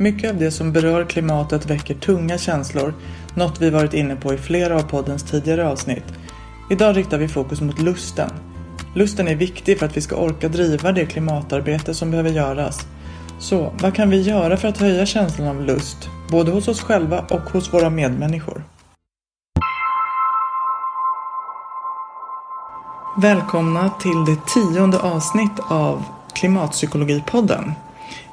[0.00, 2.94] Mycket av det som berör klimatet väcker tunga känslor,
[3.34, 6.04] något vi varit inne på i flera av poddens tidigare avsnitt.
[6.70, 8.30] Idag riktar vi fokus mot lusten.
[8.94, 12.86] Lusten är viktig för att vi ska orka driva det klimatarbete som behöver göras.
[13.40, 17.24] Så vad kan vi göra för att höja känslan av lust, både hos oss själva
[17.30, 18.64] och hos våra medmänniskor?
[23.22, 26.04] Välkomna till det tionde avsnitt av
[26.34, 27.72] Klimatpsykologipodden.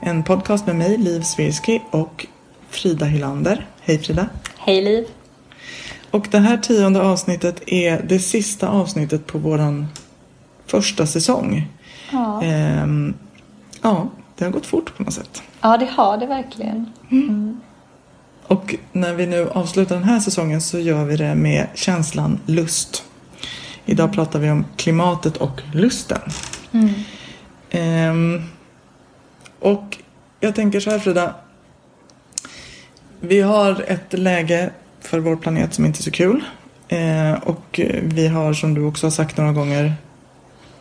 [0.02, 2.26] En podcast med mig, Liv Svirsky och
[2.70, 3.68] Frida Hylander.
[3.82, 4.30] Hej Frida!
[4.58, 5.08] Hej Liv!
[6.12, 9.88] Och det här tionde avsnittet är det sista avsnittet på våran
[10.66, 11.68] första säsong.
[12.12, 12.44] Ja.
[12.44, 13.14] Ehm,
[13.82, 15.44] ja, det har gått fort på något sätt.
[15.62, 16.86] ja, det har det verkligen.
[17.12, 17.62] Mm.
[18.48, 23.04] Och när vi nu avslutar den här säsongen så gör vi det med känslan lust.
[23.86, 26.22] Idag pratar vi om klimatet och lusten.
[26.72, 26.90] Mm.
[27.70, 28.42] Ehm,
[29.60, 29.98] och
[30.40, 31.36] jag tänker så här Frida.
[33.20, 34.70] Vi har ett läge
[35.02, 36.44] för vår planet som inte är så kul.
[36.88, 39.94] Eh, och vi har som du också har sagt några gånger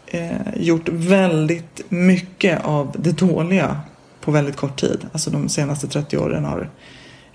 [0.07, 3.81] eh, gjort väldigt mycket av det dåliga
[4.21, 5.07] på väldigt kort tid.
[5.13, 6.71] Alltså de senaste 30 åren har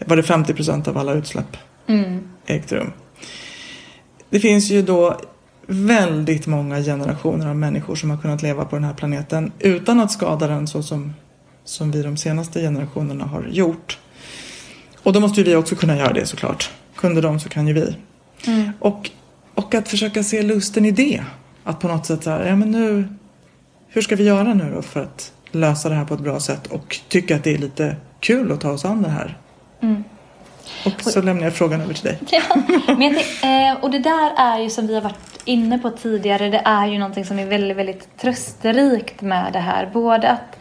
[0.06, 1.58] var det 50 procent av alla utsläpp
[1.88, 2.28] Mm.
[2.46, 2.92] ägt rum.
[4.30, 5.20] Det finns ju då
[5.68, 10.12] väldigt många generationer av människor som har kunnat leva på den här planeten utan att
[10.12, 11.14] skada den så som,
[11.69, 13.97] som vi de senaste generationerna har gjort.
[15.03, 16.72] Och då måste ju vi också kunna göra det såklart.
[16.96, 17.96] Kunde de så kan ju vi.
[18.47, 18.72] Mm.
[18.80, 19.09] Och,
[19.56, 21.24] och att försöka se lusten i det.
[21.63, 23.07] Att på något sätt så här, ja men nu,
[23.88, 26.68] hur ska vi göra nu då för att lösa det här på ett bra sätt
[26.68, 29.38] och tycka att det är lite kul att ta oss an det här.
[29.81, 30.03] Mm.
[30.86, 32.19] Och så lämnar jag frågan över till dig.
[32.31, 32.56] Ja,
[32.97, 36.62] men eh, och det där är ju som vi har varit inne på tidigare, det
[36.66, 39.90] är ju någonting som är väldigt, väldigt trösterikt med det här.
[39.94, 40.59] Både att,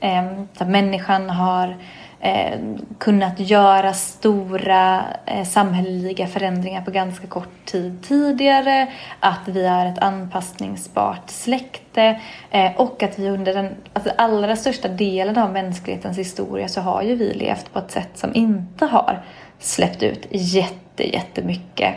[0.00, 0.24] eh,
[0.58, 1.76] att människan har
[2.20, 2.58] eh,
[2.98, 9.98] kunnat göra stora eh, samhälleliga förändringar på ganska kort tid tidigare, att vi är ett
[9.98, 12.20] anpassningsbart släkte
[12.50, 17.02] eh, och att vi under den alltså allra största delen av mänsklighetens historia så har
[17.02, 19.22] ju vi levt på ett sätt som inte har
[19.58, 21.94] släppt ut jätte, jättemycket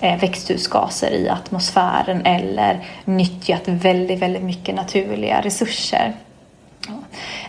[0.00, 6.14] eh, växthusgaser i atmosfären eller nyttjat väldigt, väldigt mycket naturliga resurser.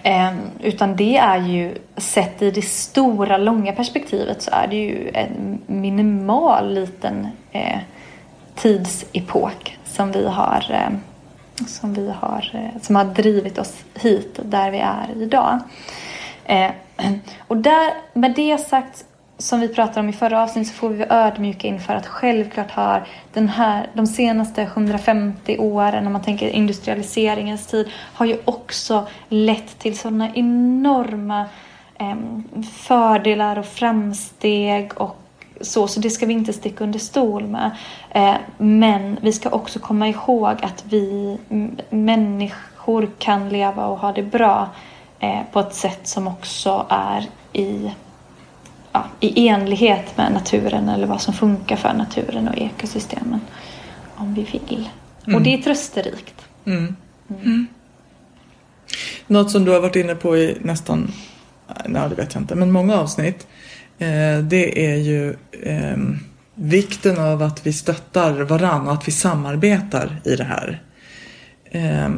[0.03, 5.11] Ehm, utan det är ju, sett i det stora, långa perspektivet så är det ju
[5.13, 7.79] en minimal liten eh,
[8.55, 10.99] tidsepok som vi har, ehm,
[11.67, 15.59] som, vi har, eh, som har drivit oss hit där vi är idag.
[16.45, 16.71] Ehm,
[17.47, 19.05] och där, med det sagt
[19.41, 22.71] som vi pratade om i förra avsnittet så får vi vara ödmjuka inför att självklart
[22.71, 29.07] har den här, de senaste 150 åren, när man tänker industrialiseringens tid, har ju också
[29.29, 31.45] lett till sådana enorma
[31.99, 32.15] eh,
[32.77, 35.17] fördelar och framsteg och
[35.61, 37.71] så, så det ska vi inte sticka under stol med.
[38.09, 41.37] Eh, men vi ska också komma ihåg att vi
[41.89, 44.69] människor kan leva och ha det bra
[45.19, 47.91] eh, på ett sätt som också är i
[48.91, 53.41] ja, i enlighet med naturen eller vad som funkar för naturen och ekosystemen.
[54.15, 54.89] Om vi vill.
[55.23, 55.35] Mm.
[55.35, 56.45] Och det är trösterikt.
[56.65, 56.95] Mm.
[57.29, 57.67] Mm.
[59.27, 61.11] Något som du har varit inne på i nästan,
[61.85, 63.47] nej det vet jag inte, men många avsnitt.
[63.97, 65.97] Eh, det är ju eh,
[66.55, 70.81] vikten av att vi stöttar varann och att vi samarbetar i det här.
[71.65, 72.09] Eh,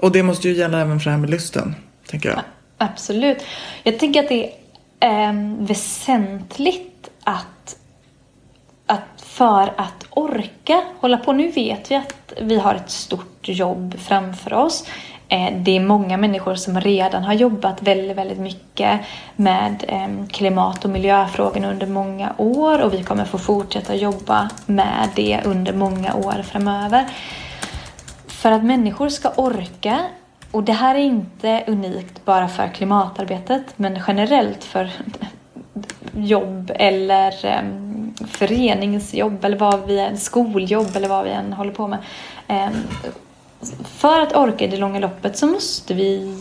[0.00, 1.74] och det måste ju gälla även för det här med lusten,
[2.06, 2.40] tänker jag.
[2.78, 3.38] Absolut.
[3.82, 4.50] Jag tänker att det är
[5.00, 7.76] eh, väsentligt att,
[8.86, 11.32] att för att orka hålla på.
[11.32, 14.84] Nu vet vi att vi har ett stort jobb framför oss.
[15.28, 19.00] Eh, det är många människor som redan har jobbat väldigt, väldigt mycket
[19.36, 25.08] med ehm, klimat och miljöfrågorna under många år och vi kommer få fortsätta jobba med
[25.14, 27.04] det under många år framöver.
[28.26, 30.00] För att människor ska orka
[30.56, 34.90] och det här är inte unikt bara för klimatarbetet men generellt för
[36.16, 41.86] jobb eller um, föreningsjobb eller vad vi än, skoljobb eller vad vi än håller på
[41.88, 41.98] med.
[42.48, 42.82] Um,
[43.84, 46.34] för att orka i det långa loppet så måste vi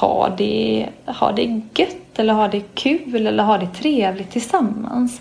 [0.00, 5.20] ha det, ha det gött eller ha det kul eller ha det trevligt tillsammans.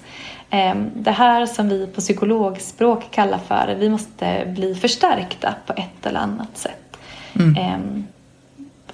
[0.52, 6.06] Um, det här som vi på psykologspråk kallar för vi måste bli förstärkta på ett
[6.06, 6.98] eller annat sätt.
[7.36, 8.06] Mm.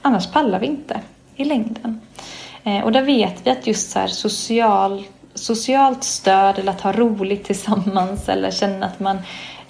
[0.06, 1.02] Annars pallar vi inte
[1.36, 2.02] i längden.
[2.64, 5.04] Eh, och där vet vi att just så social,
[5.34, 9.18] socialt stöd eller att ha roligt tillsammans eller känna att man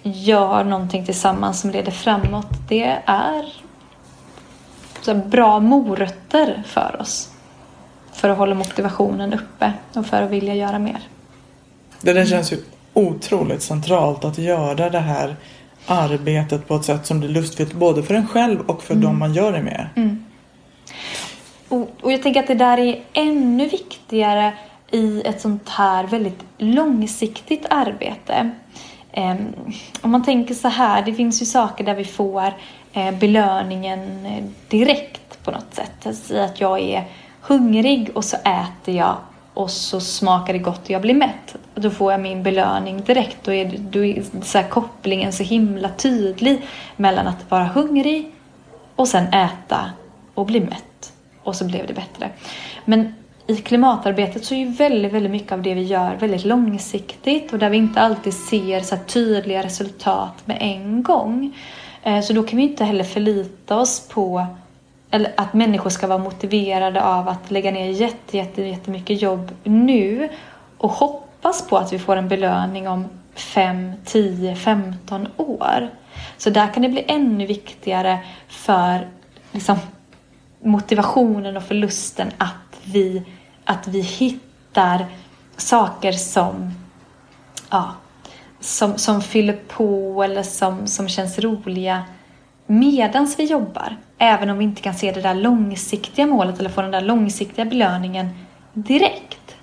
[0.04, 2.48] gör någonting tillsammans som leder framåt.
[2.70, 3.54] Det är
[5.02, 7.30] så bra morötter för oss.
[8.14, 11.00] För att hålla motivationen uppe och för att vilja göra mer.
[12.02, 12.58] Det där känns ju
[12.94, 15.36] otroligt centralt att göra det här
[15.88, 19.06] arbetet på ett sätt som blir lustfyllt både för en själv och för mm.
[19.06, 19.90] dem man gör det med.
[19.96, 20.25] Mm.
[21.70, 24.54] Och, och jag tänker att det där är ännu viktigare
[24.92, 28.52] i ett sånt här väldigt långsiktigt arbete.
[29.12, 29.48] Ehm,
[30.02, 32.54] om man tänker så här, det finns ju saker där vi får
[32.94, 36.08] eh, belöningen eh, direkt på något sätt.
[36.08, 37.04] Alltså att jag är
[37.42, 39.16] hungrig och så äter jag
[39.54, 41.56] och så smakar det gott och jag blir mätt.
[41.76, 43.38] Då får jag min belöning direkt.
[43.44, 46.62] Då är, då är så kopplingen så himla tydlig
[46.96, 48.32] mellan att vara hungrig
[48.96, 49.92] och sen äta
[50.34, 51.14] och bli mätt.
[51.46, 52.30] Och så blev det bättre.
[52.86, 53.16] Men
[53.48, 57.60] i klimatarbetet så är ju väldigt, väldigt mycket av det vi gör väldigt långsiktigt och
[57.60, 61.58] där vi inte alltid ser så tydliga resultat med en gång.
[62.04, 64.48] Eh, så då kan vi inte heller förlita oss på
[65.12, 70.30] eller att människor ska vara motiverade av att lägga ner jätte, jätte, jättemycket jobb nu
[70.78, 73.06] och hoppas på att vi får en belöning om
[73.36, 75.90] 5, 10, 15 år.
[76.38, 79.08] Så där kan det bli ännu viktigare för
[79.52, 79.78] liksom,
[80.66, 83.24] motivationen och förlusten att vi,
[83.64, 85.06] att vi hittar
[85.58, 86.72] saker som,
[87.70, 87.96] ja,
[88.60, 92.04] som, som fyller på eller som, som känns roliga
[92.68, 93.98] medans vi jobbar.
[94.18, 97.66] Även om vi inte kan se det där långsiktiga målet eller få den där långsiktiga
[97.66, 98.30] belöningen
[98.74, 99.56] direkt.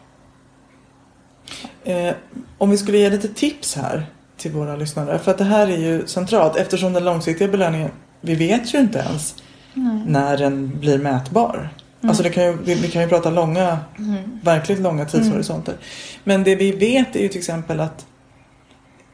[1.84, 2.14] Eh,
[2.58, 5.18] om vi skulle ge lite tips här till våra lyssnare.
[5.18, 8.98] För att det här är ju centralt eftersom den långsiktiga belöningen, vi vet ju inte
[8.98, 9.42] ens
[9.74, 10.02] Nej.
[10.06, 11.54] när den blir mätbar.
[11.54, 12.10] Mm.
[12.10, 14.40] Alltså det kan ju, vi, vi, kan ju prata långa, mm.
[14.42, 15.72] verkligt långa tidshorisonter.
[15.72, 15.84] Mm.
[16.24, 18.06] Men det vi vet är ju till exempel att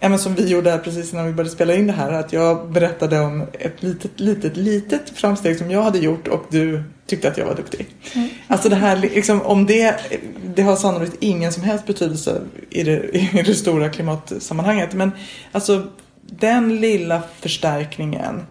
[0.00, 2.12] Ja, men som vi gjorde här precis innan vi började spela in det här.
[2.12, 6.82] Att jag berättade om ett litet, litet, litet framsteg som jag hade gjort och du
[7.06, 7.86] tyckte att jag var duktig.
[8.14, 8.28] Mm.
[8.46, 9.96] Alltså det här, liksom, om det,
[10.54, 14.94] det har sannolikt ingen som helst betydelse i det, i det stora klimatsammanhanget.
[14.94, 15.10] Men
[15.52, 15.86] alltså
[16.20, 18.46] den lilla förstärkningen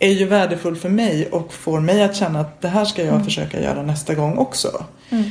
[0.00, 3.14] är ju värdefull för mig och får mig att känna att det här ska jag
[3.14, 3.24] mm.
[3.24, 4.84] försöka göra nästa gång också.
[5.10, 5.30] Mm.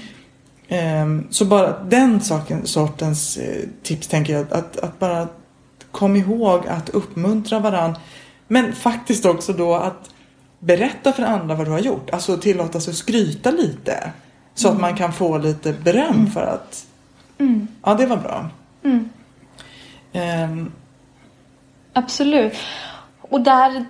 [1.03, 5.27] Um, så bara den saken, sortens eh, tips tänker jag att, att bara
[5.91, 7.99] kom ihåg att uppmuntra varandra.
[8.47, 10.09] Men faktiskt också då att
[10.59, 12.09] berätta för andra vad du har gjort.
[12.09, 14.11] Alltså tillåta sig att skryta lite.
[14.55, 14.75] Så mm.
[14.75, 16.31] att man kan få lite beröm mm.
[16.31, 16.85] för att
[17.38, 17.67] mm.
[17.83, 18.49] ja, det var bra.
[20.13, 20.71] Um,
[21.93, 22.53] Absolut.
[23.21, 23.85] Och där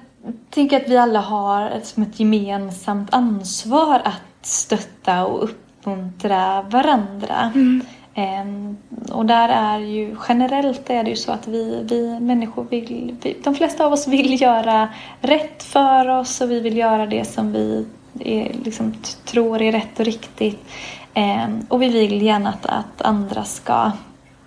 [0.50, 7.52] tänker att vi alla har ett, som ett gemensamt ansvar att stötta och uppmuntra varandra.
[7.56, 7.82] Mm.
[8.14, 8.78] Ehm,
[9.12, 13.38] och där är ju generellt är det ju så att vi, vi människor vill, vi,
[13.44, 14.90] de flesta av oss vill göra
[15.22, 17.86] rätt för oss och vi vill göra det som vi
[18.20, 18.94] är, liksom,
[19.26, 20.66] tror är rätt och riktigt.
[21.14, 23.92] Ehm, och vi vill gärna att, att andra ska,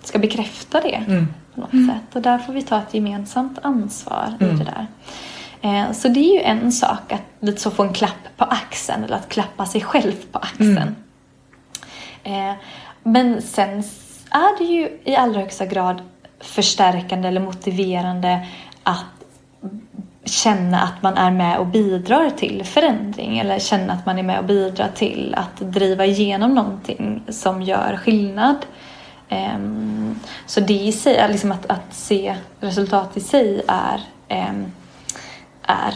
[0.03, 1.27] ska bekräfta det Mm.
[1.55, 2.15] på något sätt.
[2.15, 4.57] Och där får vi ta ett gemensamt ansvar i Mm.
[4.57, 4.87] det där.
[5.63, 9.03] Eh, Så det är ju en sak att lite så få en klapp på axeln
[9.03, 10.95] eller att klappa sig själv på axeln.
[12.23, 12.53] Eh,
[13.03, 13.69] Men sen
[14.31, 16.01] är det ju i allra högsta grad
[16.39, 18.47] förstärkande eller motiverande
[18.83, 19.05] att
[20.25, 24.39] känna att man är med och bidrar till förändring eller känna att man är med
[24.39, 28.55] och bidrar till att driva igenom någonting som gör skillnad.
[29.29, 34.65] Ehm, Så det i sig, liksom att, att se resultat i sig är, ehm,
[35.67, 35.93] är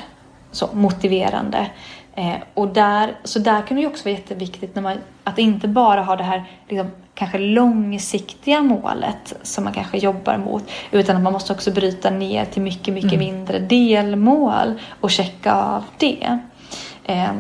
[0.52, 1.70] så motiverande.
[2.16, 5.68] Eh, och där, så där kan det ju också vara jätteviktigt när man, att inte
[5.68, 10.64] bara ha det här liksom, kanske långsiktiga målet som man kanske jobbar mot.
[10.92, 15.84] Utan att man måste också bryta ner till mycket, mycket mindre delmål och checka av
[15.98, 16.40] det.
[17.04, 17.34] Eh,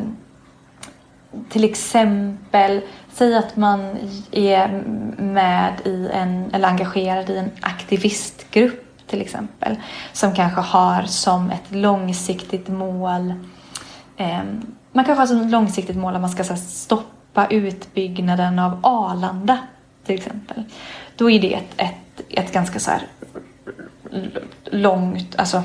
[1.49, 2.81] till exempel,
[3.13, 3.97] säg att man
[4.31, 4.83] är
[5.17, 9.75] med i en, eller engagerad i en aktivistgrupp till exempel.
[10.13, 13.33] Som kanske har som ett långsiktigt mål
[14.17, 14.43] eh,
[14.91, 18.79] Man kanske har som ett långsiktigt mål att man ska så här, stoppa utbyggnaden av
[18.83, 19.57] Arlanda
[20.05, 20.63] till exempel.
[21.15, 23.01] Då är det ett, ett, ett ganska så här
[24.65, 25.57] långt, alltså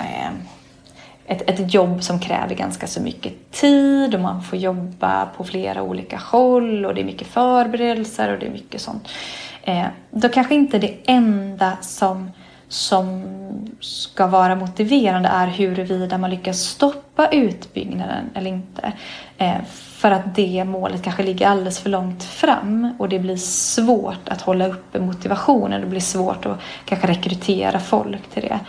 [0.00, 0.30] eh,
[1.26, 5.82] ett, ett jobb som kräver ganska så mycket tid och man får jobba på flera
[5.82, 9.08] olika håll och det är mycket förberedelser och det är mycket sånt.
[9.62, 12.30] Eh, då kanske inte det enda som,
[12.72, 13.24] som
[13.80, 18.92] ska vara motiverande är huruvida man lyckas stoppa utbyggnaden eller inte.
[19.38, 24.28] Eh, för att det målet kanske ligger alldeles för långt fram och det blir svårt
[24.28, 25.80] att hålla uppe motivationen.
[25.80, 28.60] Det blir svårt att kanske rekrytera folk till det.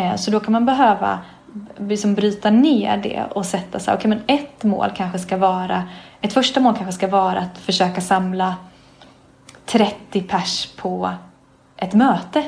[0.00, 1.18] Eh, så då kan man behöva
[1.78, 5.82] liksom bryta ner det och sätta sig, okej okay, men ett mål kanske ska vara,
[6.20, 8.56] ett första mål kanske ska vara att försöka samla
[9.66, 11.10] 30 pers på
[11.76, 12.44] ett möte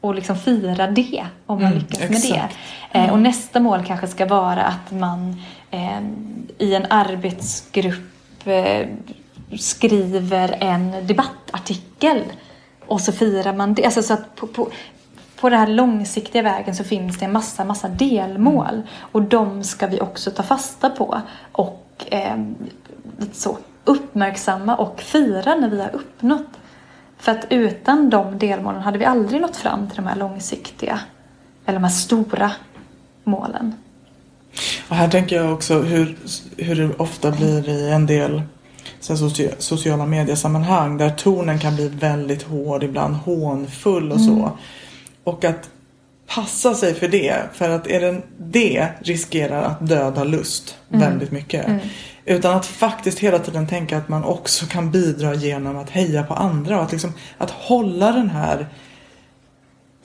[0.00, 2.56] och liksom fira det om man Mm, lyckas med exakt.
[2.92, 2.98] det.
[2.98, 6.00] Eh, och nästa mål kanske ska vara att man eh,
[6.58, 8.88] i en arbetsgrupp eh,
[9.58, 12.22] skriver en debattartikel
[12.86, 13.84] och så firar man det.
[13.84, 14.68] Alltså så att på, på,
[15.40, 18.82] på den här långsiktiga vägen så finns det en massa, massa delmål.
[18.98, 21.20] Och de ska vi också ta fasta på
[21.52, 22.36] och eh,
[23.32, 26.48] så uppmärksamma och fira när vi har uppnått.
[27.18, 31.00] För att utan de delmålen hade vi aldrig nått fram till de här långsiktiga,
[31.66, 32.50] eller de här stora
[33.24, 33.74] målen.
[34.88, 36.16] Och här tänker jag också hur,
[36.56, 38.42] hur det ofta blir i en del
[39.00, 44.58] socia- sociala mediesammanhang där tonen kan bli väldigt hård, ibland hånfull och så.
[45.24, 45.70] Och att
[46.26, 51.66] passa sig för det, för att är det, det riskerar att döda lust väldigt mycket.
[52.28, 56.34] Utan att faktiskt hela tiden tänka att man också kan bidra genom att heja på
[56.34, 58.66] andra och att, liksom, att hålla den här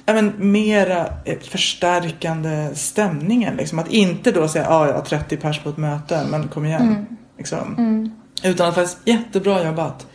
[0.06, 3.56] ja, men, mera eh, förstärkande stämningen.
[3.56, 3.80] Liksom.
[3.80, 6.66] Att inte då säga att ah, jag har 30 pers på ett möte, men kom
[6.66, 7.06] igen.
[7.38, 8.12] Liksom.
[8.44, 10.08] Utan att faktiskt, jättebra jobbat.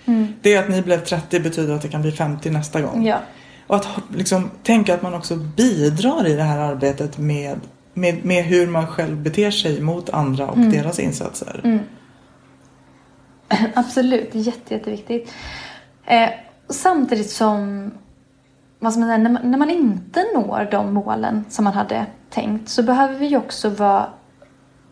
[0.43, 3.07] Det att ni blev 30 betyder att det kan bli 50 nästa gång.
[3.07, 3.19] Ja.
[3.67, 7.61] Och att liksom, tänka att man också bidrar i det här arbetet med,
[7.95, 11.81] med, med hur man själv beter sig mot andra och deras insatser.
[13.75, 15.33] Absolut, jätte, jätteviktigt.
[16.05, 16.29] Eh,
[16.69, 17.91] samtidigt som
[18.79, 22.83] vad man när, man, när man inte når de målen som man hade tänkt så
[22.83, 24.07] behöver vi ju också vara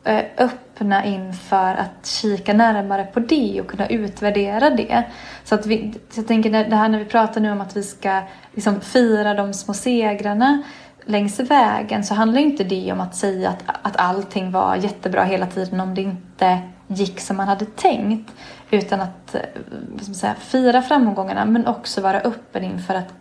[0.04, 5.04] eh, öppna inför att kika närmare på det och kunna utvärdera det.
[5.44, 7.82] Så att vi, så jag tänker det här när vi pratar nu om att vi
[7.82, 8.20] ska
[8.52, 10.62] liksom fira de små segrarna
[11.04, 15.46] längs vägen så handlar inte det om att säga att, att allting var jättebra hela
[15.46, 18.32] tiden om det inte gick som man hade tänkt.
[18.70, 23.14] Utan att eh, säga, fira framgångarna men också vara öppen inför att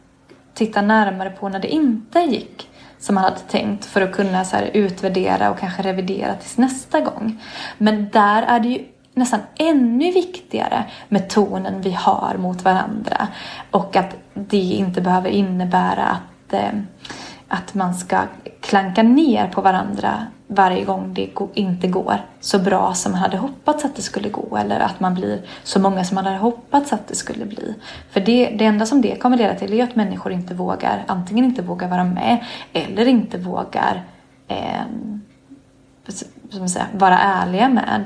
[0.53, 4.55] titta närmare på när det inte gick som man hade tänkt för att kunna så
[4.55, 7.41] här utvärdera och kanske revidera tills nästa gång.
[7.77, 13.27] Men där är det ju nästan ännu viktigare med tonen vi har mot varandra
[13.71, 16.71] och att det inte behöver innebära att, eh,
[17.47, 18.21] att man ska
[18.61, 23.85] klanka ner på varandra varje gång det inte går så bra som man hade hoppats
[23.85, 27.07] att det skulle gå eller att man blir så många som man hade hoppats att
[27.07, 27.75] det skulle bli.
[28.11, 31.45] För det, det enda som det kommer leda till är att människor inte vågar, antingen
[31.45, 34.03] inte vågar vara med eller inte vågar
[34.47, 34.83] eh,
[36.49, 38.05] som säga, vara ärliga med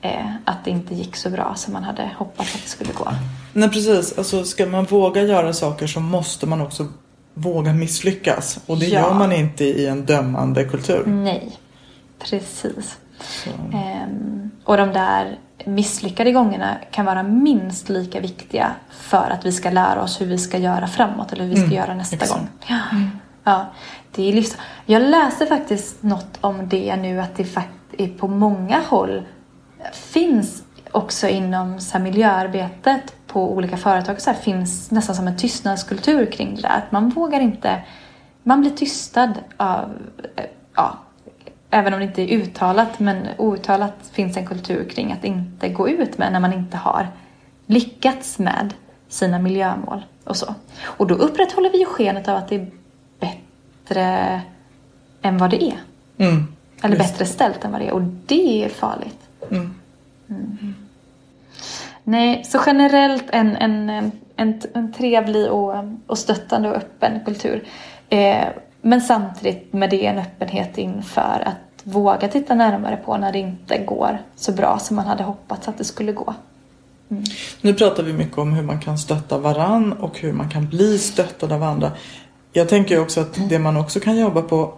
[0.00, 3.08] eh, att det inte gick så bra som man hade hoppats att det skulle gå.
[3.52, 6.88] Nej precis, alltså ska man våga göra saker så måste man också
[7.34, 8.58] våga misslyckas.
[8.66, 9.00] Och det ja.
[9.00, 11.02] gör man inte i en dömande kultur.
[11.06, 11.58] Nej,
[12.30, 12.98] precis.
[13.74, 19.70] Ehm, och de där misslyckade gångerna kan vara minst lika viktiga för att vi ska
[19.70, 22.32] lära oss hur vi ska göra framåt eller hur vi ska mm, göra nästa exakt.
[22.32, 22.48] gång.
[22.66, 22.80] Ja.
[22.92, 23.10] Mm.
[23.44, 23.66] ja,
[24.14, 24.56] det är livs...
[24.86, 29.22] Jag läste faktiskt något om det nu att det faktiskt på många håll
[29.92, 30.62] finns
[30.92, 36.62] också inom så miljöarbetet på olika företag så finns nästan som en tystnadskultur kring det
[36.62, 36.78] där.
[36.78, 37.82] Att man vågar inte,
[38.42, 39.98] man blir tystad av,
[40.74, 40.98] ja,
[41.74, 45.88] även om det inte är uttalat, men outtalat finns en kultur kring att inte gå
[45.88, 47.08] ut med när man inte har
[47.66, 48.74] lyckats med
[49.08, 50.54] sina miljömål och så.
[50.82, 52.70] Och då upprätthåller vi ju skenet av att det är
[53.20, 54.40] bättre
[55.22, 55.78] än vad det är.
[56.18, 56.46] Mm,
[56.82, 59.18] Eller bättre ställt än vad det är och det är farligt.
[59.50, 59.74] Mm.
[60.28, 60.74] Mm.
[62.04, 63.90] Nej, så generellt en, en,
[64.36, 65.74] en, en trevlig och,
[66.06, 67.64] och stöttande och öppen kultur.
[68.08, 68.44] Eh,
[68.86, 73.78] men samtidigt med det en öppenhet inför att våga titta närmare på när det inte
[73.78, 76.34] går så bra som man hade hoppats att det skulle gå.
[77.10, 77.24] Mm.
[77.60, 80.98] Nu pratar vi mycket om hur man kan stötta varann och hur man kan bli
[80.98, 81.92] stöttad av andra.
[82.52, 84.74] Jag tänker också att det man också kan jobba på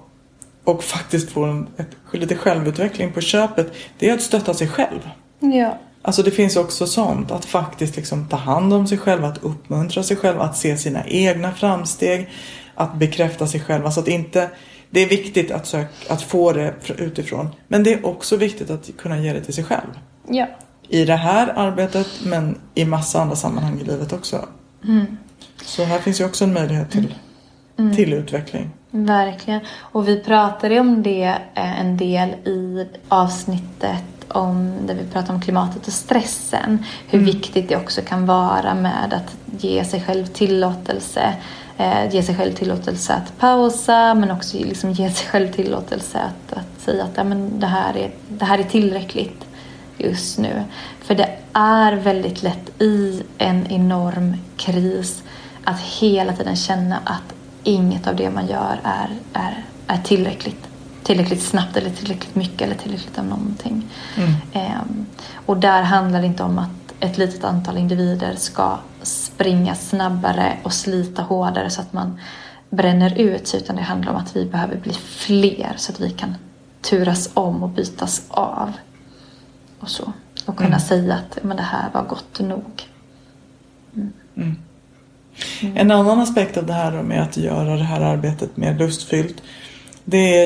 [0.65, 5.11] och faktiskt få en, ett, lite självutveckling på köpet, det är att stötta sig själv.
[5.39, 5.79] Ja.
[6.03, 10.03] Alltså det finns också sånt, att faktiskt liksom ta hand om sig själv, att uppmuntra
[10.03, 12.31] sig själv, att se sina egna framsteg,
[12.75, 13.85] att bekräfta sig själv.
[13.85, 14.51] Alltså att inte,
[14.97, 18.91] det är viktigt att, söka, att få det utifrån, men det är också viktigt att
[18.99, 19.89] kunna ge det till sig själv.
[20.29, 20.47] Ja.
[20.89, 24.49] I det här arbetet, men i massa andra sammanhang i livet också.
[24.85, 25.17] Mm.
[25.65, 27.15] Så här finns ju också en möjlighet till,
[27.79, 27.97] mm.
[27.97, 28.71] till utveckling.
[28.91, 29.61] Verkligen.
[29.79, 35.41] Och vi pratade om det eh, en del i avsnittet om, där vi pratar om
[35.41, 36.85] klimatet och stressen.
[37.09, 37.33] Hur mm.
[37.33, 41.35] viktigt det också kan vara med att ge sig själv tillåtelse.
[41.79, 46.59] Eh, ge sig själv tillåtelse att pausa men också liksom ge sig själv tillåtelse att,
[46.59, 49.45] att säga att ja, men det, här är, det här är tillräckligt
[49.99, 50.63] just nu.
[51.01, 55.23] För det är väldigt lätt i en enorm kris
[55.65, 60.69] att hela tiden känna att inget av det man gör är, är, är tillräckligt
[61.07, 63.87] tillräckligt snabbt eller tillräckligt mycket eller tillräckligt av någonting.
[64.17, 64.31] Mm.
[64.53, 65.07] Um,
[65.47, 70.73] och där handlar det inte om att ett litet antal individer ska springa snabbare och
[70.73, 72.21] slita hårdare så att man
[72.71, 76.11] bränner ut sig utan det handlar om att vi behöver bli fler så att vi
[76.11, 76.35] kan
[76.81, 78.73] turas om och bytas av.
[79.81, 80.13] Och så.
[80.47, 80.81] Och kunna mm.
[80.81, 82.89] säga att men det här var gott nog.
[83.95, 84.13] Mm.
[84.37, 84.57] Mm.
[85.77, 89.43] En annan aspekt av det här med att göra det här arbetet mer lustfyllt
[90.09, 90.46] det är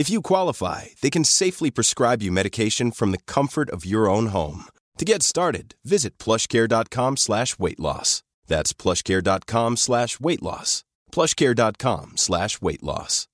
[0.00, 4.28] If you qualify, they can safely prescribe you medication from the comfort of your own
[4.28, 4.64] home.
[4.96, 8.22] To get started, visit plushcare.com slash weight loss.
[8.46, 10.84] That's plushcare.com slash weight loss.
[11.12, 13.28] Plushcare.com slash weight loss.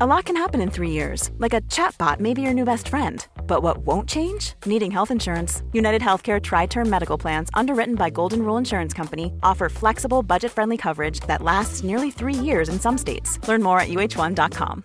[0.00, 2.88] A lot can happen in three years, like a chatbot may be your new best
[2.88, 3.26] friend.
[3.46, 4.54] But what won't change?
[4.64, 5.62] Needing health insurance.
[5.74, 10.52] United Healthcare Tri Term Medical Plans, underwritten by Golden Rule Insurance Company, offer flexible, budget
[10.52, 13.38] friendly coverage that lasts nearly three years in some states.
[13.46, 14.84] Learn more at uh1.com.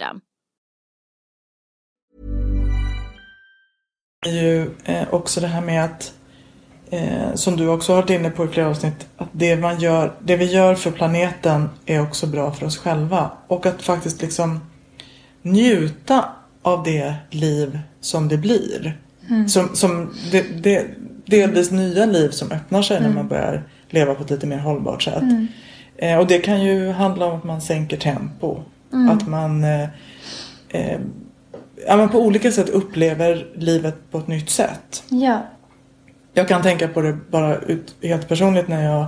[4.25, 6.13] Är ju eh, också det här med att
[6.89, 10.13] eh, som du också har varit inne på i flera avsnitt att det, man gör,
[10.19, 13.31] det vi gör för planeten är också bra för oss själva.
[13.47, 14.59] Och att faktiskt liksom
[15.41, 16.25] njuta
[16.61, 18.99] av det liv som det blir.
[19.29, 19.49] Mm.
[19.49, 20.87] Som, som det, det
[21.25, 25.03] delvis nya liv som öppnar sig när man börjar leva på ett lite mer hållbart
[25.03, 25.23] sätt.
[25.97, 28.59] Eh, och det kan ju handla om att man sänker tempo.
[29.11, 30.99] Att man eh,
[31.87, 35.03] ja, men på olika sätt upplever livet på ett nytt sätt.
[35.09, 35.45] Ja.
[36.33, 39.05] Jag kan tänka på det bara ut, helt personligt när jag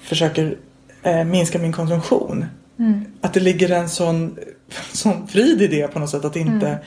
[0.00, 0.56] försöker
[1.02, 2.46] eh, minska min konsumtion.
[3.20, 4.38] Att det ligger en sån,
[4.92, 6.78] sån frid i det på något sätt att inte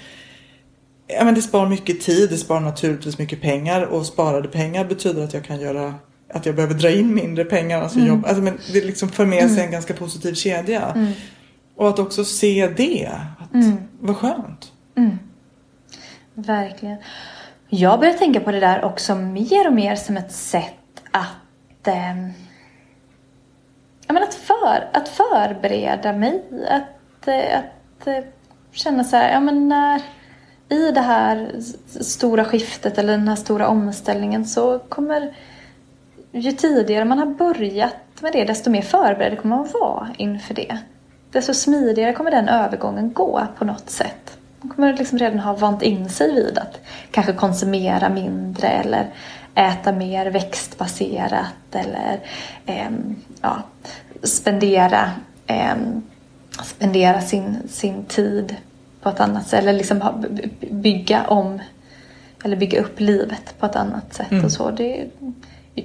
[1.07, 5.23] Ja, men det sparar mycket tid, det sparar naturligtvis mycket pengar och sparade pengar betyder
[5.23, 5.93] att jag kan göra
[6.34, 7.81] att jag behöver dra in mindre pengar.
[7.81, 10.93] Alltså jobb, alltså, men det liksom för med sig en ganska positiv kedja.
[11.75, 13.10] Och att också se det.
[13.39, 13.53] Att,
[13.99, 14.70] Vad skönt.
[14.95, 15.19] Mm.
[16.34, 16.97] Verkligen.
[17.69, 21.88] Jag börjar tänka på det där också mer och mer som ett sätt att...
[21.88, 22.17] Eh,
[24.08, 26.43] ja, men att, för, att förbereda mig.
[26.69, 28.23] Att, eh, att eh,
[28.71, 30.01] känna så här, ja men när...
[30.69, 31.51] I det här
[32.01, 35.36] stora skiftet eller den här stora omställningen så kommer...
[36.32, 40.77] Ju tidigare man har börjat med det desto mer förberedd kommer man vara inför det.
[41.32, 44.38] Desto smidigare kommer den övergången gå på något sätt.
[44.62, 46.80] Man kommer liksom redan ha vant in sig vid att
[47.12, 49.08] kanske konsumera mindre eller
[49.56, 52.19] äta mer växtbaserat eller
[52.65, 53.63] ehm, ja,
[54.24, 55.12] spendera,
[55.47, 56.02] ehm,
[56.63, 58.56] spendera sin, sin tid
[59.02, 59.60] på ett annat sätt.
[59.60, 60.26] Eller liksom
[60.71, 61.60] bygga om
[62.43, 64.32] eller bygga upp livet på ett annat sätt.
[64.45, 64.71] och så.
[64.71, 65.08] Det,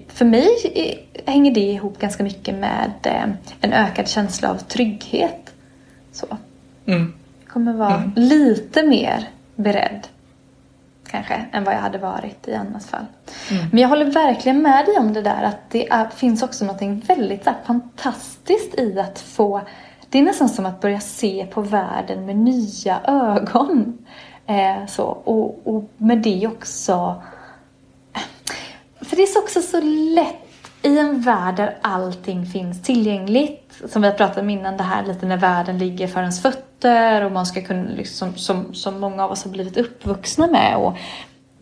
[0.08, 0.48] för mig
[1.26, 3.24] hänger det ihop ganska mycket med eh,
[3.60, 5.54] en ökad känsla av trygghet.
[6.12, 6.26] Så.
[6.86, 7.12] Mm.
[7.56, 10.08] Kommer vara lite mer beredd
[11.06, 13.06] kanske än vad jag hade varit i annat fall.
[13.72, 17.08] Men jag håller verkligen med dig om det där att det är, finns också något
[17.08, 19.60] väldigt så här, fantastiskt i att få
[20.08, 23.98] det är nästan som att börja se på världen med nya ögon.
[24.46, 27.22] Eh, så, och, och med det också
[29.00, 29.80] för det är också så
[30.14, 33.65] lätt i en värld där allting finns tillgängligt.
[33.88, 37.24] Som vi har pratat om innan, det här lite när världen ligger för ens fötter
[37.24, 40.76] och man ska kunna, liksom, som, som många av oss har blivit uppvuxna med.
[40.76, 40.96] Och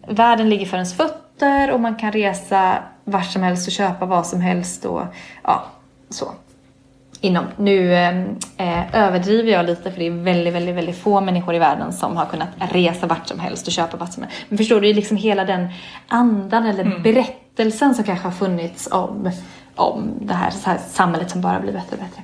[0.09, 4.27] världen ligger för ens fötter och man kan resa vart som helst och köpa vad
[4.27, 5.03] som helst och
[5.42, 5.64] ja,
[6.09, 6.33] så.
[7.20, 11.59] Inom, nu eh, överdriver jag lite för det är väldigt, väldigt, väldigt få människor i
[11.59, 14.38] världen som har kunnat resa vart som helst och köpa vart som helst.
[14.48, 15.68] Men förstår du, liksom hela den
[16.09, 19.31] andan eller berättelsen som kanske har funnits om,
[19.74, 22.22] om det här, så här samhället som bara blir bättre och bättre.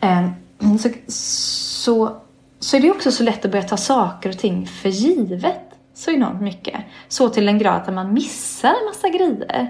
[0.00, 0.30] Ehm,
[0.62, 2.16] mm, så, så,
[2.58, 5.60] så är det också så lätt att börja ta saker och ting för givet
[5.94, 6.80] så enormt mycket.
[7.08, 9.68] Så till en grad att man missar en massa grejer.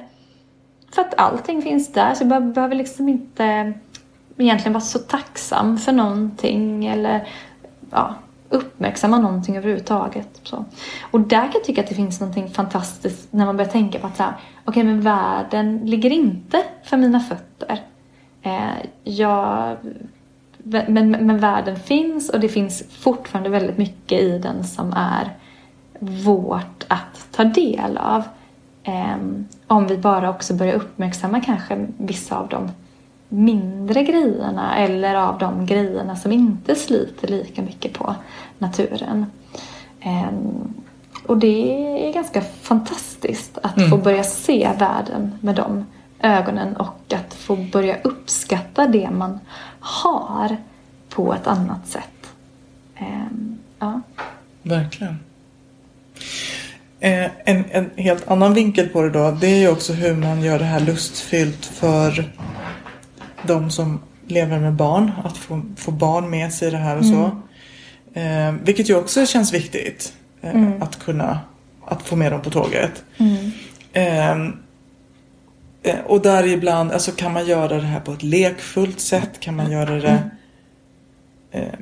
[0.95, 3.75] För att allting finns där så jag behöver liksom inte
[4.37, 7.29] egentligen vara så tacksam för någonting eller
[7.91, 8.15] ja,
[8.49, 10.41] uppmärksamma någonting överhuvudtaget.
[10.43, 10.65] Så.
[11.11, 14.07] Och där kan jag tycka att det finns någonting fantastiskt när man börjar tänka på
[14.07, 14.33] att så här,
[14.65, 17.81] okej men världen ligger inte för mina fötter.
[18.43, 19.77] Eh, jag,
[20.89, 25.31] men, men världen finns och det finns fortfarande väldigt mycket i den som är
[25.99, 28.23] vårt att ta del av.
[28.83, 29.17] Eh,
[29.67, 32.71] om vi bara också börjar uppmärksamma kanske vissa av de
[33.29, 38.15] mindre grejerna eller av de grejerna som inte sliter lika mycket på
[38.59, 39.27] naturen.
[40.01, 40.75] Ehm,
[41.27, 45.87] och det är ganska fantastiskt att få börja se världen med de
[46.21, 49.41] ögonen och att få börja uppskatta det man
[49.81, 50.57] har
[51.09, 52.33] på ett annat sätt.
[52.97, 54.01] Ehm, ja.
[54.63, 55.19] Verkligen.
[57.01, 60.43] Eh, en, en helt annan vinkel på det då, det är ju också hur man
[60.43, 62.33] gör det här lustfyllt för
[63.47, 65.13] de som lever med barn.
[65.25, 67.41] Att få, få barn med sig i det här och så.
[68.21, 70.13] Eh, vilket ju också känns viktigt.
[70.41, 70.83] Eh, mm.
[70.83, 71.41] Att kunna
[71.87, 73.05] att få med dem på tåget.
[73.17, 73.51] Mm.
[73.93, 74.31] Eh,
[75.83, 79.41] eh, och där ibland, alltså kan man göra det här på ett lekfullt sätt?
[79.41, 80.31] Kan man göra det
[81.51, 81.79] eh,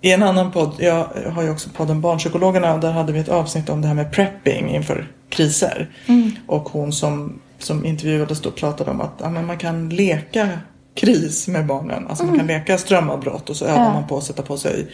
[0.00, 3.28] i en annan podd, jag har ju också podden Barnpsykologerna och där hade vi ett
[3.28, 5.90] avsnitt om det här med prepping inför kriser.
[6.06, 6.30] Mm.
[6.46, 10.48] Och hon som, som intervjuades då pratade om att ja, men man kan leka
[10.94, 12.06] kris med barnen.
[12.06, 12.36] Alltså mm.
[12.36, 13.92] man kan leka strömavbrott och så övar ja.
[13.92, 14.86] man på att sätta på sig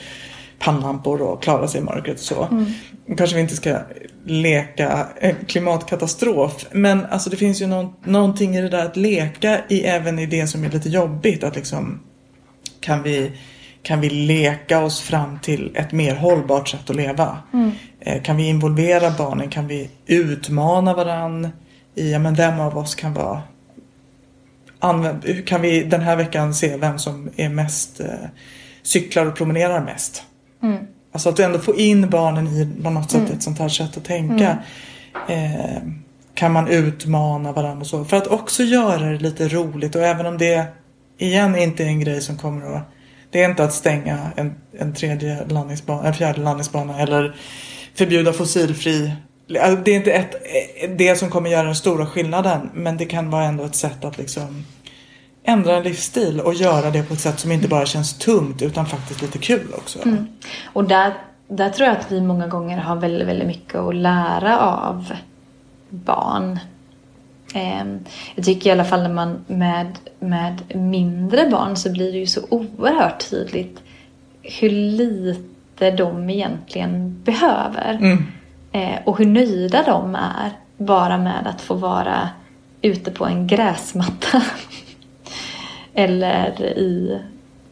[0.58, 2.48] pannlampor och klara sig i mörkret och så.
[2.50, 2.66] Mm.
[3.16, 3.78] Kanske vi inte ska
[4.24, 5.06] leka
[5.46, 6.66] klimatkatastrof.
[6.72, 10.26] Men alltså det finns ju någon, någonting i det där att leka i även i
[10.26, 11.44] det som är lite jobbigt.
[11.44, 12.00] Att liksom
[12.80, 13.32] kan vi,
[13.86, 17.38] kan vi leka oss fram till ett mer hållbart sätt att leva?
[17.52, 17.70] Mm.
[18.00, 19.50] Eh, kan vi involvera barnen?
[19.50, 21.48] Kan vi utmana varann
[21.94, 23.42] i, ja men vem av oss kan vara
[25.46, 28.06] kan vi den här veckan se vem som är mest eh,
[28.82, 30.22] cyklar och promenerar mest?
[30.62, 30.86] Mm.
[31.12, 33.32] Alltså att du ändå får in barnen i på något sätt mm.
[33.32, 34.58] ett sånt här sätt att tänka.
[35.28, 35.60] Mm.
[35.60, 35.82] Eh,
[36.34, 38.04] kan man utmana varandra och så.
[38.04, 40.66] För att också göra det lite roligt och även om det
[41.18, 42.82] igen inte är en grej som kommer att
[43.36, 47.36] det är inte att stänga en, en tredje landningsbana, en fjärde landningsbana eller
[47.94, 49.12] förbjuda fossilfri
[49.60, 50.34] alltså, det är inte ett,
[50.98, 54.18] det som kommer göra den stora skillnaden men det kan vara ändå ett sätt att
[54.18, 54.64] liksom
[55.44, 58.86] ändra en livsstil och göra det på ett sätt som inte bara känns tungt utan
[58.86, 60.02] faktiskt lite kul också.
[60.02, 60.26] Mm.
[60.72, 61.14] Och där,
[61.48, 65.12] där tror jag att vi många gånger har väldigt, väldigt mycket att lära av
[65.90, 66.58] barn.
[67.54, 67.98] Ehm,
[68.34, 72.26] jag tycker i alla fall när man med, med mindre barn så blir det ju
[72.26, 73.82] så oerhört tydligt
[74.42, 77.94] hur lite de egentligen behöver.
[77.94, 78.24] Mm.
[78.72, 82.28] Eh, och hur nöjda de är bara med att få vara
[82.82, 84.42] ute på en gräsmatta.
[85.94, 87.20] Eller i,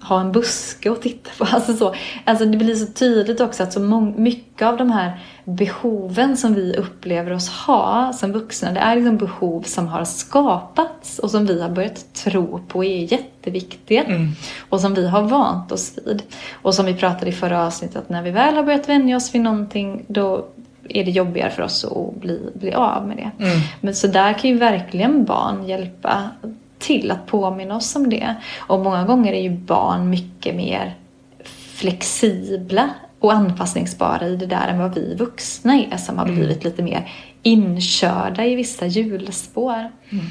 [0.09, 1.45] ha en buske att titta på.
[1.55, 1.95] Alltså, så.
[2.25, 3.81] alltså det blir så tydligt också att så
[4.17, 9.17] mycket av de här behoven som vi upplever oss ha som vuxna, det är liksom
[9.17, 14.05] behov som har skapats och som vi har börjat tro på är jätteviktiga.
[14.05, 14.33] Mm.
[14.69, 16.23] Och som vi har vant oss vid.
[16.63, 19.35] Och som vi pratade i förra avsnittet, att när vi väl har börjat vänja oss
[19.35, 20.47] vid någonting då
[20.89, 23.45] är det jobbigare för oss att bli, bli av med det.
[23.45, 23.61] Mm.
[23.81, 26.31] Men så där kan ju verkligen barn hjälpa
[26.87, 28.35] till att påminna oss om det.
[28.59, 30.95] Och många gånger är ju barn mycket mer
[31.75, 36.37] flexibla och anpassningsbara i det där än vad vi vuxna är som har mm.
[36.37, 39.91] blivit lite mer inkörda i vissa hjulspår.
[40.11, 40.25] Mm.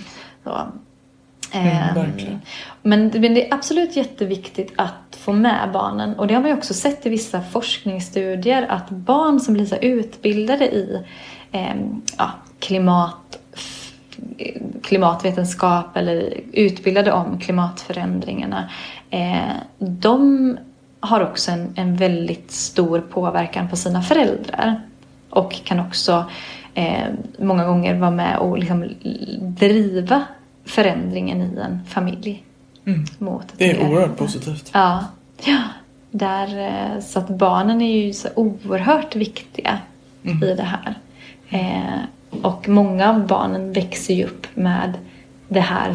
[1.53, 1.67] Mm,
[2.01, 2.39] ehm,
[2.81, 6.19] men det är absolut jätteviktigt att få med barnen.
[6.19, 9.75] Och det har man ju också sett i vissa forskningsstudier att barn som blir så
[9.75, 11.03] utbildade i
[11.51, 11.75] eh,
[12.17, 13.39] ja, klimat,
[14.83, 18.69] klimatvetenskap eller utbildade om klimatförändringarna.
[19.09, 20.57] Eh, de
[20.99, 24.81] har också en, en väldigt stor påverkan på sina föräldrar.
[25.29, 26.25] Och kan också
[26.73, 27.07] eh,
[27.37, 28.89] många gånger vara med och liksom
[29.39, 30.23] driva
[30.65, 32.43] förändringen i en familj.
[32.85, 33.05] Mm.
[33.17, 34.71] Mot det är oerhört positivt.
[34.73, 35.05] Ja.
[35.43, 35.59] ja.
[36.11, 39.79] Där, eh, så att barnen är ju så oerhört viktiga
[40.23, 40.43] mm.
[40.43, 40.95] i det här.
[41.49, 41.99] Eh,
[42.41, 44.93] och många av barnen växer ju upp med
[45.47, 45.93] det här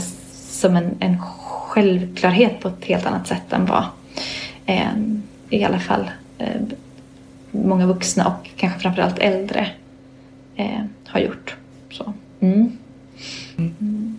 [0.49, 3.85] som en, en självklarhet på ett helt annat sätt än vad
[4.67, 4.93] eh,
[5.51, 6.61] i alla fall eh,
[7.51, 9.71] många vuxna och kanske framförallt äldre
[10.57, 11.57] eh, har gjort.
[11.91, 12.13] Så.
[12.41, 12.79] Mm.
[13.57, 14.19] Mm.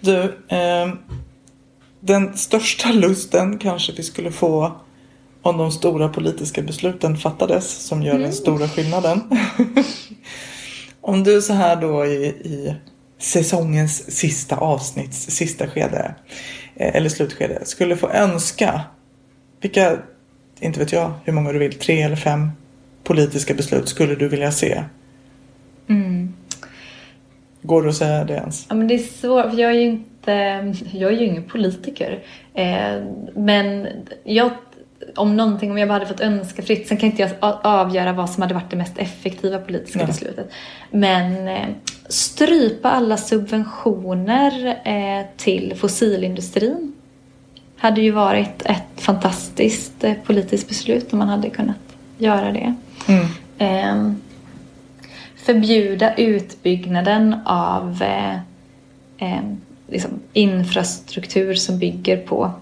[0.00, 0.88] Du, eh,
[2.00, 4.72] den största lusten kanske vi skulle få
[5.42, 8.22] om de stora politiska besluten fattades som gör mm.
[8.22, 9.20] den stora skillnaden.
[11.00, 12.74] om du så här då i, i
[13.18, 16.14] säsongens sista avsnitts sista skede
[16.76, 18.80] eh, eller slutskede skulle få önska
[19.60, 19.98] vilka,
[20.60, 22.50] inte vet jag hur många du vill, tre eller fem
[23.04, 24.82] politiska beslut skulle du vilja se?
[25.88, 26.34] Mm.
[27.62, 28.66] Går det att säga det ens?
[28.68, 30.32] Ja, men det är svårt, för jag är ju inte,
[30.92, 32.22] jag är ju ingen politiker.
[32.54, 33.02] Eh,
[33.34, 33.88] men
[34.24, 34.50] jag,
[35.16, 37.30] om någonting, om jag bara hade fått önska fritt, sen kan inte jag
[37.62, 40.06] avgöra vad som hade varit det mest effektiva politiska Nej.
[40.06, 40.50] beslutet.
[40.90, 41.68] Men eh,
[42.08, 46.92] strypa alla subventioner eh, till fossilindustrin
[47.76, 51.76] hade ju varit ett fantastiskt eh, politiskt beslut om man hade kunnat
[52.18, 52.74] göra det.
[53.08, 53.26] Mm.
[53.58, 54.12] Eh,
[55.36, 58.34] förbjuda utbyggnaden av eh,
[59.18, 59.42] eh,
[59.88, 62.52] liksom infrastruktur som bygger på,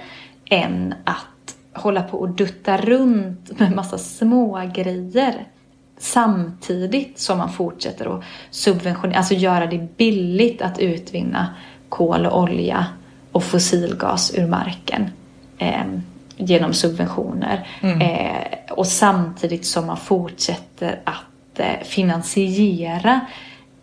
[0.50, 5.48] än att hålla på och dutta runt med massa små grejer
[5.98, 11.48] samtidigt som man fortsätter att subventionera, alltså göra det billigt att utvinna
[11.89, 12.86] kol och olja
[13.38, 15.10] och fossilgas ur marken
[15.58, 15.86] eh,
[16.38, 17.67] genom subventioner.
[17.82, 23.19] Eh, och samtidigt som man fortsätter att eh, finansiera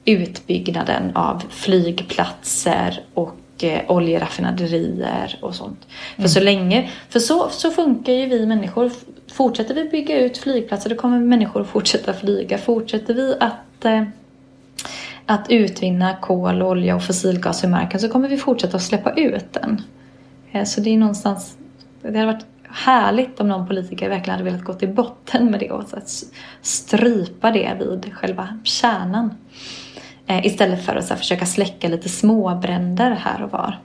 [0.05, 5.87] utbyggnaden av flygplatser och eh, oljeraffinaderier och sånt.
[6.17, 8.91] För så länge, för så, så funkar ju vi människor.
[9.33, 12.59] Fortsätter vi bygga ut flygplatser då kommer människor att fortsätta flyga.
[12.59, 14.03] Fortsätter vi att eh,
[15.27, 19.53] att utvinna kol, olja och fossilgas ur marken så kommer vi fortsätta att släppa ut
[19.53, 19.83] den.
[20.53, 21.57] Eh, så det är någonstans,
[22.03, 25.71] det hade varit härligt om någon politiker verkligen hade velat gå till botten med det
[25.71, 26.25] och så att
[26.63, 29.35] strypa det vid själva kärnan.
[30.27, 33.79] Eh, istället för att försöka släcka lite småbränder här och var.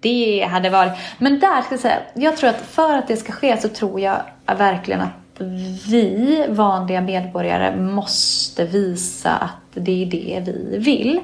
[0.00, 0.92] Det hade varit...
[1.18, 4.00] Men där ska jag säga, jag tror att för att det ska ske så tror
[4.00, 5.40] jag verkligen att
[5.88, 11.20] vi vanliga medborgare måste visa att det är det vi vill.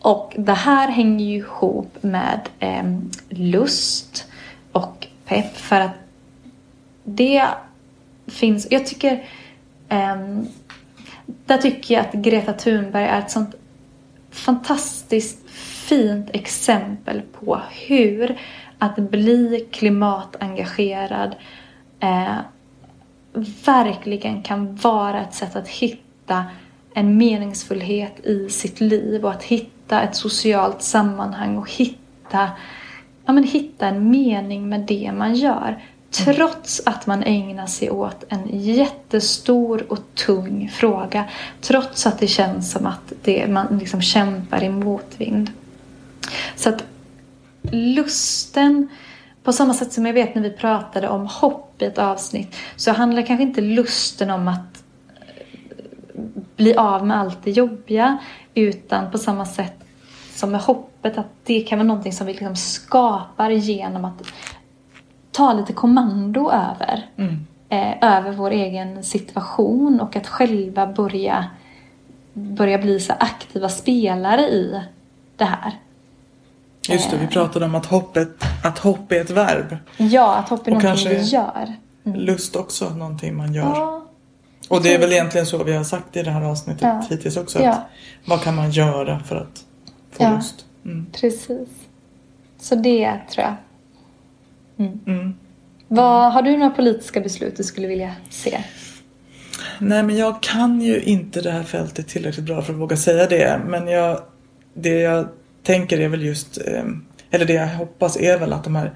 [0.00, 4.26] Och det här hänger ju ihop med eh, lust
[4.72, 5.94] och pepp för att
[7.04, 7.48] det
[8.26, 9.12] finns, jag tycker
[9.88, 10.16] eh,
[11.26, 13.54] där tycker jag att Greta Thunberg är ett sånt
[14.30, 18.38] fantastiskt fint exempel på hur
[18.78, 21.36] att bli klimatengagerad
[22.00, 22.36] eh,
[23.64, 26.44] verkligen kan vara ett sätt att hitta
[26.94, 32.50] en meningsfullhet i sitt liv och att hitta ett socialt sammanhang och hitta,
[33.26, 35.82] ja, men hitta en mening med det man gör.
[36.10, 41.24] Trots att man ägnar sig åt en jättestor och tung fråga.
[41.60, 45.50] Trots att det känns som att det, man liksom kämpar i motvind.
[46.56, 46.84] Så att
[47.62, 48.88] lusten,
[49.42, 52.92] på samma sätt som jag vet när vi pratade om hopp i ett avsnitt, så
[52.92, 54.83] handlar kanske inte lusten om att
[56.56, 58.18] bli av med allt det jobbiga,
[58.54, 59.84] utan på samma sätt
[60.34, 64.22] som med hoppet, att det kan vara någonting som vi liksom skapar genom att
[65.30, 67.06] ta lite kommando över.
[67.68, 71.44] Eh, över vår egen situation och att själva börja,
[72.32, 74.80] börja bli så aktiva spelare i
[75.36, 75.78] det här.
[76.88, 79.76] Just det, vi pratade om att, hoppet, att hopp är ett verb.
[79.96, 81.72] Ja, att hopp är Och någonting vi gör.
[82.02, 83.62] Lust också någonting man gör.
[83.62, 84.03] Ja,
[84.68, 87.02] Och det är väl egentligen så vi har sagt i det här avsnittet Ja.
[87.10, 87.58] hittills också.
[87.58, 87.88] Att Ja.
[88.26, 89.64] Vad kan man göra för att
[90.10, 90.36] få Ja.
[90.36, 90.64] lust?
[90.84, 91.06] Mm.
[91.12, 91.68] precis.
[92.60, 93.56] Så det tror jag.
[95.06, 95.34] Mm.
[95.88, 98.58] Vad, har du några politiska beslut du skulle vilja se?
[99.78, 103.26] Nej men jag kan ju inte det här fältet tillräckligt bra för att våga säga
[103.26, 103.60] det.
[103.66, 104.20] Men jag,
[104.74, 105.28] det jag
[105.62, 106.84] tänker är väl just, eh,
[107.30, 108.94] eller det jag hoppas är väl att de här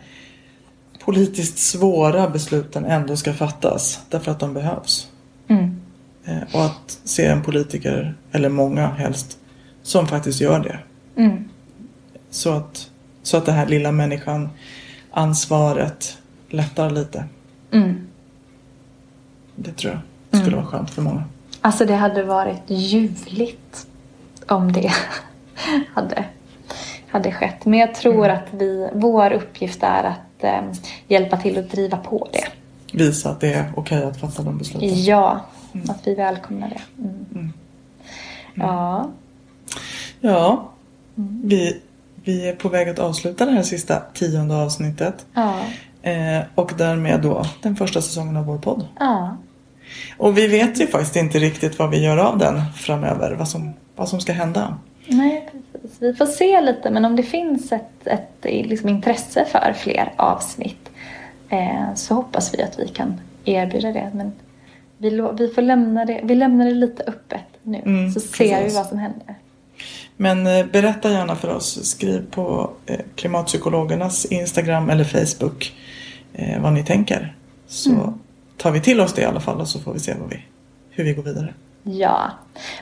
[1.05, 4.01] politiskt svåra besluten ändå ska fattas.
[4.11, 5.08] Därför att de behövs.
[5.49, 5.81] Mm.
[6.25, 9.39] Eh, och att se en politiker, eller många helst,
[9.83, 10.79] som faktiskt gör det.
[11.23, 11.49] Mm.
[12.31, 12.91] Så att,
[13.23, 14.49] så att den här lilla människan,
[15.11, 17.25] ansvaret, lättar lite.
[17.71, 18.07] Mm.
[19.57, 21.25] Det tror jag skulle vara skönt för många.
[21.61, 23.87] Alltså det hade varit ljuvligt
[24.47, 24.93] om det
[25.95, 26.25] hade,
[27.09, 27.65] hade skett.
[27.65, 30.63] Men jag tror att vi, vår uppgift är att eh,
[31.09, 32.58] hjälpa till att driva på det.
[32.93, 35.05] Visa att det är okej att fatta de besluten.
[35.05, 35.41] Ja,
[35.89, 37.03] att vi välkomnar det.
[37.35, 37.53] Mm.
[38.55, 39.11] Ja,
[40.21, 40.69] Ja,
[41.45, 41.81] vi,
[42.25, 45.27] vi är på väg att avsluta det här sista tionde avsnittet.
[45.35, 45.55] ja,
[46.03, 48.87] Eh, och därmed då den första säsongen av vår podd.
[49.01, 49.37] ja.
[50.17, 53.35] Och vi vet ju faktiskt inte riktigt vad vi gör av den framöver.
[53.35, 54.79] Vad som, vad som ska hända.
[55.07, 55.97] Nej, precis.
[56.03, 60.91] Vi får se lite, men om det finns ett, ett liksom, intresse för fler avsnitt
[61.95, 64.11] så hoppas vi att vi kan erbjuda det.
[64.15, 64.33] Men
[64.99, 68.51] vi, vi får lämna det, vi lämnar det lite öppet nu Mm, så ser vi
[68.51, 68.75] precis.
[68.79, 69.35] vad som händer.
[70.17, 71.85] Men eh, berätta gärna för oss.
[71.87, 75.73] Skriv på eh, Klimatpsykologernas Instagram eller Facebook
[76.33, 77.35] eh, vad ni tänker.
[77.67, 78.15] Så
[78.57, 80.45] tar vi till oss det i alla fall och så får vi se vi,
[80.91, 81.55] hur vi går vidare.
[81.83, 82.31] Ja,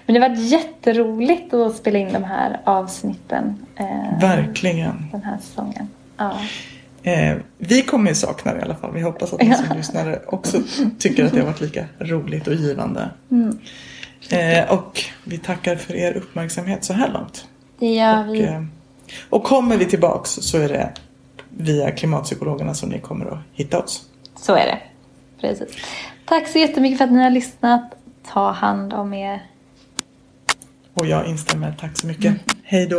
[0.07, 5.09] men det har varit jätteroligt att spela in de här avsnitten eh, Verkligen.
[5.13, 5.89] den här säsongen.
[6.17, 6.33] Ja.
[7.07, 8.91] Eh, vi kommer ju sakna det i alla fall.
[8.95, 10.63] Vi hoppas att ni som lyssnare också
[10.99, 13.11] tycker att det har varit lika roligt och givande.
[14.31, 17.49] Eh, och vi tackar för er uppmärksamhet så här långt.
[17.79, 18.43] Det gör Och, vi.
[18.43, 18.63] eh,
[19.31, 20.93] och kommer vi tillbaks så är det
[21.51, 24.03] via klimatpsykologerna som ni kommer att hitta oss.
[24.37, 24.79] Så är det.
[25.41, 25.77] Precis.
[26.25, 27.95] Tack så jättemycket för att ni har lyssnat.
[28.33, 29.47] Ta hand om er.
[30.95, 31.77] Och jag instämmer.
[31.81, 32.35] Tack så mycket.
[32.65, 32.99] Hej då.